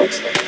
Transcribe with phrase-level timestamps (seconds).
[0.00, 0.39] Excellent.